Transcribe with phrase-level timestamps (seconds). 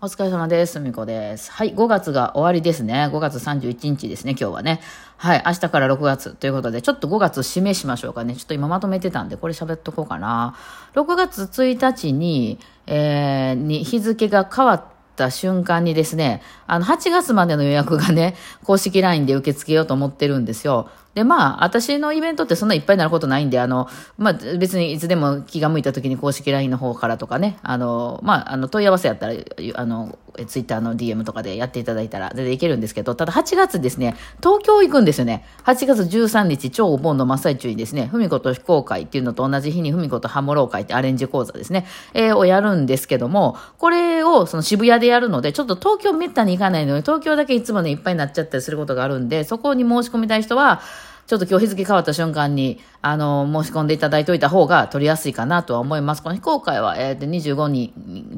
[0.00, 0.80] お疲れ様です。
[0.80, 1.50] みこです。
[1.52, 3.08] はい、5月が終わりですね。
[3.10, 4.80] 5月31日ですね、今日はね。
[5.16, 8.34] はい、明日から6月ということで、ちょっと5月締めしましょうかね。
[8.34, 10.56] ちょっと今まとめてたんで、これ喋っとこうかな。
[10.94, 14.84] 6月1日に、えー、に日付が変わっ
[15.16, 18.34] た瞬間にですね、あの、8月までの予約がね、
[18.64, 20.90] 公式 LINE で受け付けようと思ってるんですよ。
[21.14, 23.88] で、まあ、私のイベントってそんないっぱいになることないんで、あの、
[24.18, 29.34] まあ、別にいつでも気が向いた時に公式 LINE の方からとかね、あの、まあ、あの、問い合わせやったら、
[29.74, 35.44] あの、ツイッターの DM とかでやっていただいたら全然いけるんですけど、ただ8月ですね、東京行くんですよね。
[35.64, 50.80] 8月13日、超お盆の真っ最中にですね、ふみこと非公開っていうのと同じ日にふみことハモロー会ってアレンジ講座ですね、えー、をやるんですけども、これをその渋谷でやるので、ちょっと東京めったに行かないので、東京だけいつもね、いっぱいになっちゃったりすることがあるんで、そこに申し込みたい人は、
[51.26, 56.22] ちょっと今日日付変わった瞬間に、あの、申し込んでいただいておいた方が取りやすいかなとは思います。
[56.22, 57.92] この非公開は、えー、25人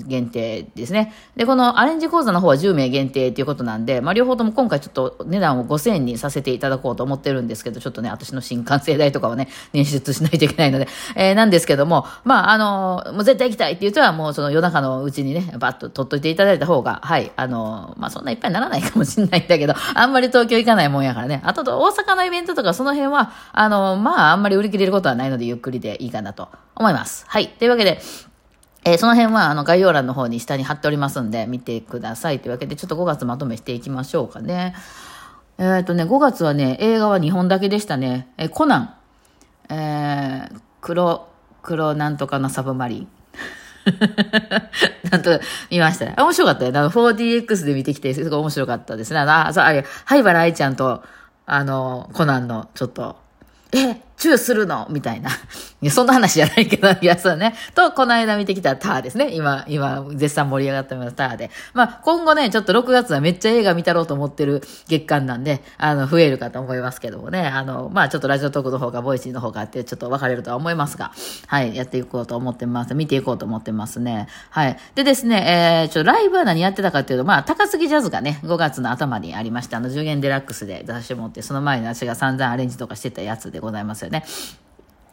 [0.08, 1.14] 限定ですね。
[1.36, 21.40] で、このアレンジ講座の方は10名限定ということなんで、まあ、両方とも今回ちょっと値段を5000円にさせていただこうと思ってるんですけど、ちょっとね、私の新幹線代とかはね、捻出しないといけないので、えー、なんですけども、まあ、あの、もう絶対行きたいっていう人はもうその夜中のうちにね、バッと取っといていただいた方が、はい、あの、まあ、そんないっぱいならないかもしれないんだけど、あんまり東京行かないもんやからね。
[21.44, 27.24] あと、大阪のイベントとかその辺は、あの、まあ、あんまり売り切れることはないので、ゆっくりでいいかなと思います。
[27.28, 27.48] はい。
[27.48, 28.00] というわけで、
[28.84, 32.40] えー、その辺は、あの、概要欄の方に下に貼っておりますんで、見てください。
[32.40, 34.74] というわけで、ちょっと5月まとめしていきましょうかね。
[35.58, 38.28] えっ、ー、とね、5月はね、映画は2本だけでしたね。
[38.36, 41.26] えー、コナン、えー、黒、
[41.62, 43.08] 黒なんとかのサブマリン。
[45.10, 45.40] なんと、
[45.70, 46.14] 見ましたね。
[46.18, 46.72] 面白かったよ。
[46.72, 49.20] 4DX で見てきて、すごい面白かったですね。
[49.20, 51.02] あ、そう、あれ、灰原愛ちゃんと、
[51.46, 53.16] あの、コナンの、ちょっと、
[53.72, 54.88] え、チューするの？
[54.90, 55.30] みたいな。
[55.80, 57.54] い、 そんな話じゃないけど、いや、そうね。
[57.74, 59.30] と、この間見てきたターですね。
[59.32, 61.50] 今、今、絶賛盛り上がってます、ターで。
[61.74, 67.46] まあ、今後ね、ちょっと6月はめっちゃ映画見たろうと思ってる月間なんで、あの、増えるかと思いますけどもね。
[67.46, 71.12] あの、まあ、ちょっとラジオトークの方が、ボイシーの方がって、ちょっと分かれるとは思いますが、
[71.46, 72.94] はい、やっていこうと思ってます。
[72.94, 74.28] 見ていこうと思ってますね。
[74.50, 74.76] はい。
[74.94, 79.76] でですね、えー、ちょ、ライブは何やってたかっていうと、まあ、高杉ジャズがね、5月の頭にありました。
[79.76, 84.15] あの、10元デラックスで出してもって、その前に私が散々アレンジとかしてたやつでございますよね。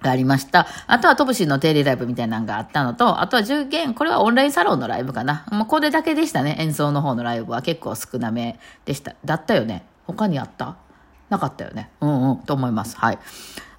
[0.02, 0.68] がありました。
[0.86, 5.46] あとはトブシンの定例ライブみたいなのがあったのと、あとは10件、これはオンラインサロンのライブかな。
[5.52, 6.58] もうこれだけでしたね。
[6.59, 9.16] 演奏の方のライブは結構少なめでした。
[9.25, 9.86] だったよね。
[10.06, 10.75] 他にあった？
[11.30, 11.90] なかったよね。
[12.02, 12.97] うんうん、と思います。
[12.97, 13.19] はい。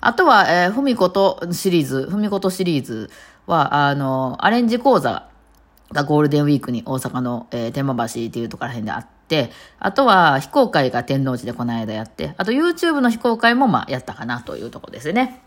[0.00, 3.10] あとは、えー、ふみことシリーズ、ふみことシリーズ
[3.46, 5.28] は、あの、アレンジ講座
[5.92, 9.13] がゴールデンウィークに大阪の、えー、天満橋っていうところら辺であって、
[9.78, 15.40] あとは非公開が天王寺でこの間やって、あと YouTube の非公開もまあやったかなというとこですね。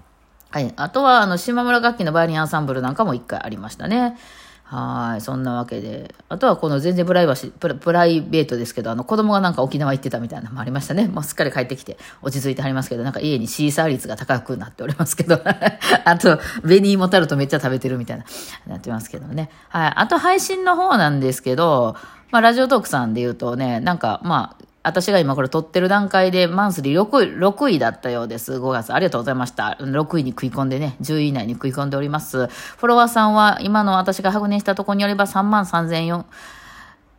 [0.50, 0.74] はい。
[0.78, 4.18] あとは、あの、島村楽器のバイオリンアンサンブルなんかも一回ありましたね。
[4.64, 5.22] はい。
[5.22, 6.14] そんなわけで。
[6.28, 11.08] あとは、この全然プライバシプ、プライベートですけど、あの、子供がなんか沖縄行ってたみたいなのもありましたね。
[11.08, 15.40] もうすっかり帰ってきて落ち着いてはりますけど、なんか家にシーサー率が高くなっておりますけど。
[16.04, 18.26] あと、紅芋タルトめっちゃ食べてるみたいな、
[18.68, 19.50] なってますけどね。
[19.70, 19.94] はい。
[19.96, 21.96] あと、配信の方なんですけど、
[22.32, 28.54] まあ、ラジオトークさんで言うとね、なんか、まあ、私が今これ撮ってる段階でマンスリー6位、6位だったようです。
[28.54, 28.94] 5月。
[28.94, 29.78] ありがとうございました。
[29.82, 32.48] 6位に食い込んでね、10位以内に食い込んでおります。
[32.48, 36.24] フォロワーさんは今の私が白熱したところによれば3万3千4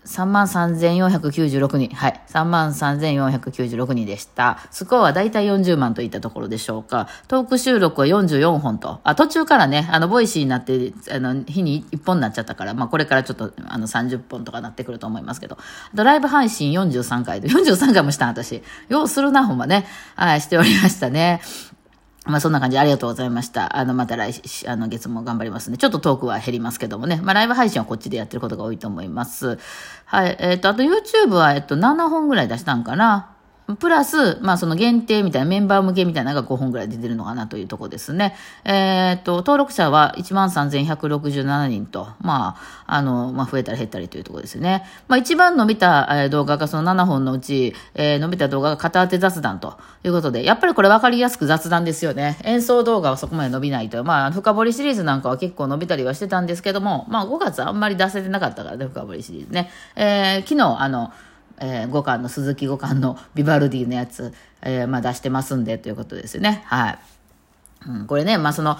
[0.08, 1.94] 3004、33,496人。
[1.94, 2.20] はい。
[2.28, 4.58] 33,496人でした。
[4.70, 7.08] スコアはだいたい40万といったところでしょうか。
[7.28, 9.00] トーク収録は44本と。
[9.04, 15.58] あ、途中からね、あの、ボイシーになって、あの、日に1本になっちゃったから、まあ、これからちょっと、あの、30本とかなってくると思いますけど。
[15.92, 18.62] ライブ配信43回で、43回もした私。
[18.88, 19.86] ようやるな、ほんまね。
[20.16, 21.42] はい、しておりましたね。
[22.28, 23.76] まあそんな感じでありがとうございました。
[23.76, 25.78] あの、また来週、あの、月も頑張りますね。
[25.78, 27.20] ちょっとトークは減りますけどもね。
[27.22, 29.58] まあライブ配信はこっちでやってることが多いと思います。
[30.04, 30.36] はい。
[30.38, 33.37] えっ、ー、と、あと YouTube は、えっと、7本ぐらい出したんかな。
[33.76, 38.34] プラス、まあその限定みたいな、メンバー向けみたいなのが5本ぐらい出てるのかなというとこですね。
[38.64, 42.56] えっ、と、登録者は13,167人と、ま
[42.86, 44.84] あ、あの、まあ増えたり減ったりというところですね。
[45.06, 52.38] まあ一番伸びた、動画がその7本のうち、えー、伸びた動画が片当て雑談ということで、やっぱりこれ分かりやすく雑談ですよね。
[52.44, 54.02] 演奏動画はそこまで伸びないと。
[54.02, 59.70] まあ、深掘りシリーズなんかは結構伸びたりはしてたんですけども、まあ5月あんまり出せてなかったからね、深掘りシリーズね。
[59.94, 61.12] えー、昨日、あの、
[61.60, 64.32] えー、五感の鈴木五感のビバルディのやつ、
[64.62, 66.62] えー、まあ出してますんでということですよね。
[66.66, 66.98] はい。
[67.86, 68.76] うん、これね、まあその、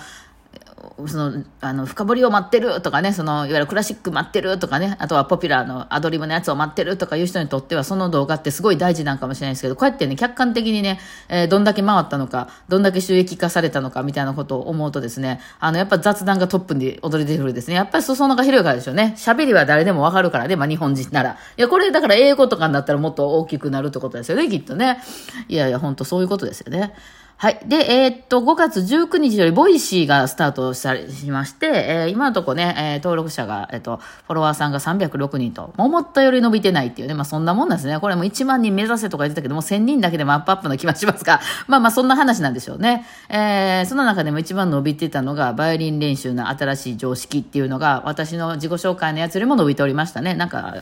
[1.06, 17.74] その、あの、深掘りを待ってるとかね、その、いわゆるクラシック待ってるとかね、あとはポピュラーのアドリブのやつを待ってるとかいう人にとっては、その動画ってすごい大事なんかもしれないですけど、こうやってね、客観的にね、えー、どんだけ回ったのか、どんだけ収益化されたのかみたいなことを思うとですね、あの、やっぱ雑談がトップに踊り出てくるですね。
[17.74, 19.14] やっぱり裾野が広いからでしょうね。
[19.16, 21.36] 喋りは誰でもわかるからね、まあ日本人なら。
[21.56, 25.00] いや、これだから英語とかになったらもっと大きくなるってことですよね、きっとね。
[25.48, 26.94] いやいや、ほんとそういうことですよね。
[27.40, 27.60] はい。
[27.66, 38.00] で、えー、っと、5月19日よりボイシーがスタートしたりしまして、えー、今のとこね、えー、登録者が、えっと、フォロワーさんが306人と、思ったより伸びてないっていうね、まあそんなもんなんですね。
[38.00, 43.06] これも1万人目指せとか言ってたけども、1000人だけでもアップアップの気はしますが、 まあまあそんな話なんでしょうね。
[43.28, 50.34] えー、その中でも一番伸びてたのが、バイオリン練習の新しい常識っていうのが、私の自己紹介のやつよりも伸びておりましたね。
[50.34, 50.74] なんか、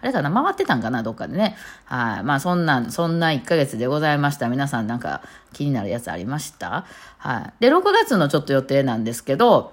[0.00, 1.58] あれかな、回ってたんかな、どっかでね。
[1.84, 2.22] はい。
[2.22, 4.48] まあそんな、そんな1ヶ月でございました。
[4.48, 5.20] 皆さんなんか
[5.52, 6.86] 気になるやつありました？
[7.18, 7.60] はい。
[7.60, 9.72] で、6月のちょっと予定なんですけど、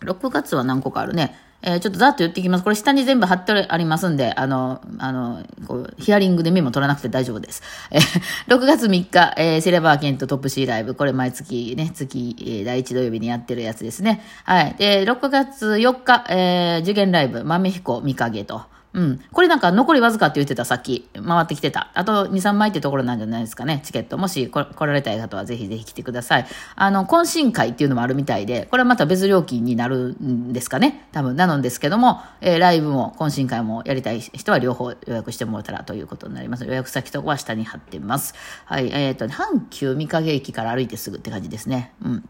[0.00, 1.36] 6月は何個かあるね。
[1.60, 2.62] えー、ちょっとざっと言っていきます。
[2.62, 7.64] これ下に全部貼ってありますんで、あの、あの、こう、ヒアリングでメモ取らなくて大丈夫です。
[7.90, 7.98] え、
[8.46, 10.94] 6月3日、えー、セレバーケントトップ C ライブ。
[10.94, 14.22] これ毎月ね、月、えー、第1土曜日にやってるやつですね。
[14.44, 14.76] はい。
[14.78, 18.62] で、6月4日、えー、受験ライブ、豆彦見影と。
[18.98, 19.20] うん。
[19.32, 21.08] これなんか残りわずかって言ってた、さっき。
[21.24, 21.92] 回ってきてた。
[21.94, 24.18] あと2、3枚ってところなんじゃないですかね、チケット。
[24.18, 26.46] もし来られたい方はぜひぜひ来てください。
[26.74, 31.06] あの、懇親会っていうのもあるみたいで、これはまた別料金になるんですかね。
[31.12, 36.64] 多分、なのですけども、えー、ライブも懇親会もやりたい人は両方予約してもらったらということになります。
[36.64, 38.34] 予約先とかは下に貼ってます。
[38.64, 38.90] はい。
[38.92, 41.92] えっ、ー、と、阪急三影駅から歩いてすぐって感じですね。
[42.02, 42.28] うん。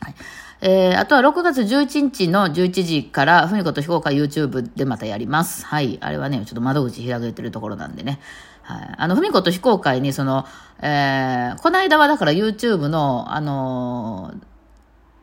[0.00, 0.14] はい。
[0.62, 5.66] えー、あとは6月11日の11時から、ふみこと非公開 YouTube でまたやります。
[5.66, 5.98] はい。
[6.00, 8.20] あれはね、ちょっと窓口開けてるところなんでね。
[8.62, 8.94] はい。
[8.96, 10.46] あの、ふみこと非公開に、その、
[10.80, 14.55] えー、この間はだから YouTube の、あのー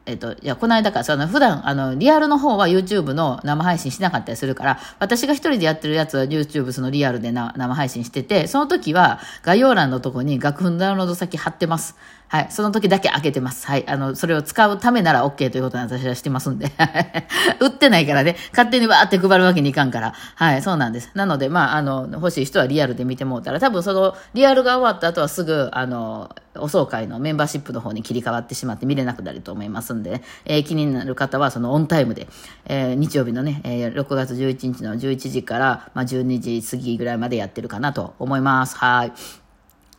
[0.05, 11.95] えっと、いや、この間から、その、普段、あの、リアルの方は YouTube の生配信しなかったりするから、私が一人でやってるやつは YouTube そのリアルでな生配信してて、その時は概要欄のとこに楽譜のダウンロード先貼ってます。
[12.27, 12.47] はい。
[12.49, 13.65] その時だけ開けてます。
[13.65, 13.87] はい。
[13.87, 16.71] あの、それを使うためなら OK ということに私はしてますんで。
[17.61, 20.13] 売ってないからね、勝手にわーって配るわけにいかんから。
[20.35, 20.61] はい。
[20.61, 21.11] そうなんです。
[21.13, 32.27] なので、まあ、あの、欲しい人はリアルで見てもうたら、多分その、リアルが終わった後はすぐ、あの、お総会のメンバーシップの方に切り替わってしまって見れなくなると思いますんで、えー、気になる方はそのオンタイムで、
[32.65, 38.77] えー、日曜日のね、えー、6月11日の11時から、まあ、12時過ぎぐらいまでやってるかなと思います。
[38.77, 39.13] はい。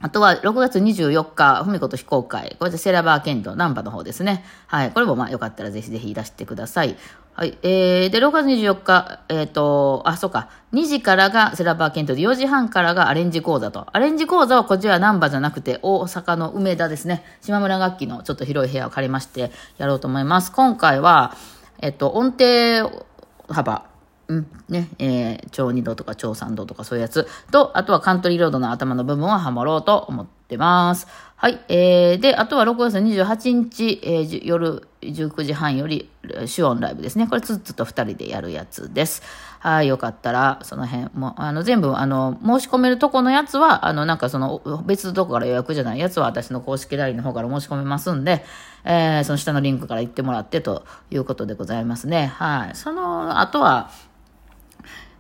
[0.01, 2.57] あとは、6月24日、ふみこと非公開。
[2.59, 4.45] これでセラバー剣道、ナンバの方ですね。
[4.67, 4.91] はい。
[4.91, 6.97] これもまあよかったらぜひぜひいらしてください。
[7.37, 7.59] はい。
[7.63, 10.51] えー、で、6月24日、えっ、ー、と、あ、そうか。
[10.73, 13.89] 2時からがセラバー剣道で、4時半からがアレンジ講座と。
[13.93, 17.25] アレンジ講座はこちらナンバじゃなくて、大阪の梅田ですね。
[17.41, 20.53] 島村楽器のちょっと広い部屋を借りましてやろうと思います。
[20.53, 21.35] 今回は、
[21.81, 23.05] えっ、と、音程
[23.49, 23.93] 幅。
[24.29, 31.09] うん、ね、えー、超二度とか超三度とかそういうやつと、あとはカントリーロードの頭の部分をハモろうと思ってます。
[31.45, 36.09] はい、えー、で、あとは6月28日、えー、夜19時半より、
[36.47, 37.27] シュオンライブですね。
[37.27, 39.23] これツッツと2人でやるやつです。
[39.59, 48.43] はい、よかったら、その辺も、あの、全部、あの、申し込めるとこのやつは、あの、なんかその、別のとこから予約じゃないやつは、私の公式 LINE の方から申し込めますんで、
[48.87, 52.29] えー、その下のリンクから行ってもらってということでございますね。
[52.39, 52.75] はい。
[52.75, 53.91] その後は、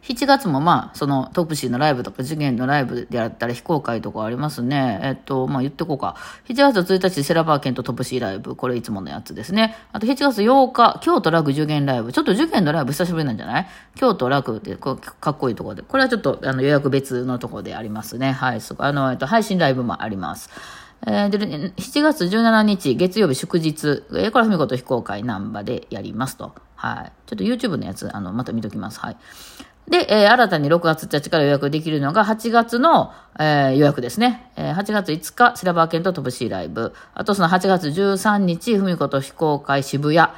[0.06, 5.01] 7月もまあ、そのトップシーのライブとか次元のライブであったら非公開とかありますね。
[5.03, 6.15] えっと、まあ言ってこうか。
[6.47, 8.55] 7月1日セラバーケンとトップシーライブ。
[8.55, 9.77] これいつものやつですね。
[9.93, 12.12] あと7月8日、京都楽受験ライブ。
[12.12, 13.67] ちょっと受験のライブ久しぶりなんじゃない？
[13.95, 14.93] 京都楽ってか
[15.31, 15.83] っこいいところで。
[15.83, 18.32] これはちょっとあの予約別のところでありますね。
[18.32, 18.61] はい。
[18.61, 20.51] そあの、えっと、配信ライブもあります。
[21.06, 26.55] えー、で、7月17日、月曜日祝日、えー、これはふみこと非公開ナンバーでやりますと。
[26.77, 27.13] はい。
[27.27, 29.01] ちょっと YouTube のやつ、あの、また見ときます。
[29.01, 29.17] はい。
[29.88, 34.50] で、えー、新たに6月1日から予約できるのが8月の、えー、予約ですね。
[34.56, 36.94] えー、8月5日、シラバー犬と飛ぶシーライブ。
[37.12, 40.29] あとその8月13日、ふみこと非公開渋谷。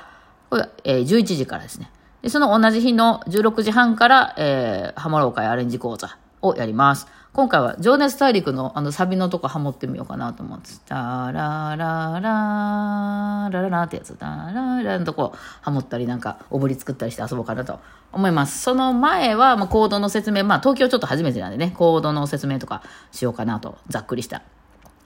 [0.51, 1.91] これ、えー、11時からですね。
[2.23, 7.07] で、その同じ日の16時半から、えー、ハモロー会アレンジ講座をやります。
[7.33, 10.71] 今回は情熱大陸のあのサビのとこハモってみようかなと思って。
[10.87, 14.15] タララララララってやつ。
[14.17, 17.79] タララのとこハモったりなんかおぶり作ったりして遊ぼうかなと
[18.13, 18.63] 思います。
[18.63, 24.43] その前は、まあ、コードの説明、まあ東京ちょっと初めてなんでね、コードの説明とかしようかなと、ざっくりした。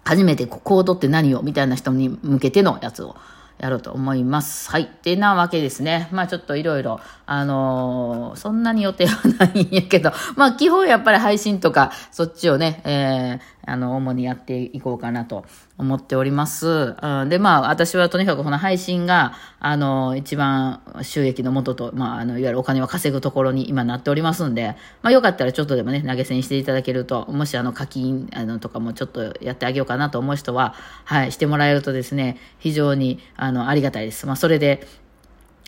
[0.04, 1.42] 初めてコードって何を？
[1.42, 3.16] みたいな人に向けてのやつを
[3.61, 4.71] やろうと思います。
[4.71, 4.83] はい。
[4.85, 6.09] ってなわけですね。
[6.12, 15.45] まあちょっといろいろ、あのー、そんなに予定はないんやけど、まあ基本やっぱり配信とか、そっちをね、えー、あの、主にやっていこうかなと
[15.79, 16.95] 思っております。
[17.00, 30.75] うん、で、まあ、私はとにかくこの配信が、あの、一番収益の元と、まあ、あの、いわゆるお金を稼ぐところに今なっておりますんで、まあ、よかったらちょっとでもね、投げ銭していただけると、もしあの、課金、あの、とかもちょっとやってあげようかなと思う人は、
[31.05, 34.26] はい、してもらえるとですね、非常に、あの、ありがたいです。
[34.26, 34.87] まあ、それで、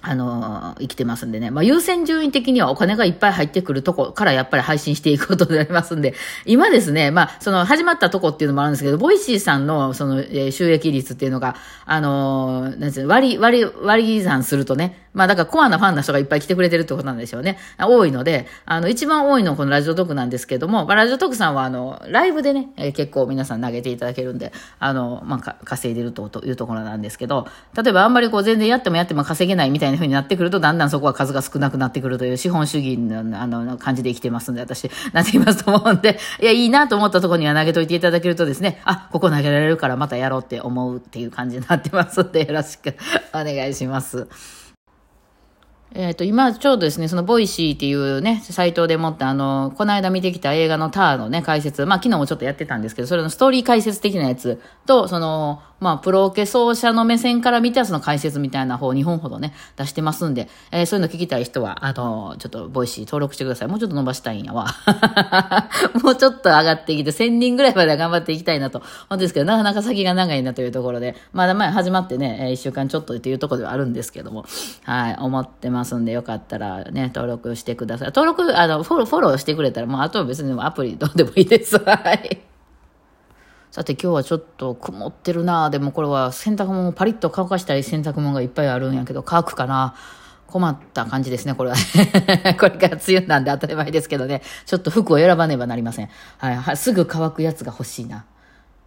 [0.03, 1.51] あの、生きてますんでね。
[1.51, 11.57] まあ、優先順位的にはお金がいっぱい入ってくるとこからやっぱり配信していくことになりますんで、今ですね、まあ、その始まったとこっていうのもあるんですけど、ボイシーさんのその、収益率っていうのが、
[11.87, 17.59] あの、なんていう割り、割り、割り算するとね、まあだからコアなファンの人がいっぱい来てくれてるってことなんでしょうね。
[17.79, 42.95] 多いので、あの、一番多いのはこのラジオトークなんですけども、まあ、ラジオトークさんはあの、ライブでね、結構皆さん投げていただけるんで、あの、まあ、稼いでるというところなんですけど、例えばあんまりこう全然やってもやっても稼げないみたいな風になってくると、だんだんそこは数が少なくなってくるという資本主義のあの感じで生きてますんで、私、なっていますと思うんで、いや、いいなと思ったところには投げといていただけるとですね、 あ、ここ投げられるからまたやろうって思うっていう感じになってますんで、よろしく
[43.33, 44.62] お願いします。
[45.95, 63.69] えっ、ー、と、今ちょうどですね、そのボイシーっていうね、サイトでもって、あの、この間見てきた映画のターのね、解説、まあ昨日もちょっとやってたんですけど、それのストーリー解説的なやつと、その、まあ、プロオケ奏者の目線から見たその解説みたいな方、2本ほどね、出してますんで、えー、そういうの聞きたい人は、あの、ちょっと、ボイシー登録してください。
[63.69, 64.69] もうちょっと伸ばしたいんやわ。
[66.05, 68.79] もうちょっと上がってきて、1000人ぐらいまで頑張っていきたいなと。
[68.79, 74.45] 本当ですけど、なかなか先が長いなというところで、まだ前始まってね、1週間ちょっとっていうところではあるんですけども、
[74.85, 78.13] はい、思ってますますんで、よかったらね、登録してください。
[78.15, 81.79] 登録、あの、フォロー、フォローしてくれたら、もうあとは別にアプリどうでもいいです。
[81.85, 82.43] はい。
[83.73, 89.95] さて今日はちょっと曇ってるなでもこれは洗濯物パリッと乾かしたい洗濯物がいっぱいあるんやけど乾くかな
[90.47, 91.77] 困った感じですね、これは。
[92.61, 94.43] これから梅雨なんで当たり前ですけどね。
[94.67, 96.11] ちょっと服を選ばねばなりません。
[96.37, 96.77] はい。
[96.77, 98.27] すぐ乾くやつが欲しいな。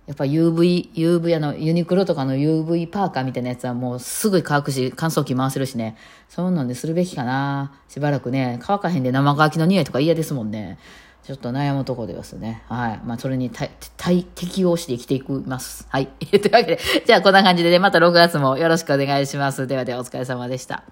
[0.07, 5.97] やっぱ UV、UV あの、ユニクロとかの UV パーカーみたいなやつはもうすぐ乾くし、乾燥機回せるしね。
[6.29, 7.73] そういうのでするべきかな。
[7.89, 10.77] しばらくね、乾かへんで生乾きの匂いとか嫌ですもんね。
[11.23, 12.61] ちょっと悩むところですね。
[12.69, 12.99] はい。
[13.03, 15.87] まあ、それに対、対、適応して生きていきます。
[15.89, 16.05] はい。
[16.21, 19.65] というわけで、じゃあこんな感じでね、また6月もよろしくお願いします。
[19.65, 20.83] ではではお疲れ様でした。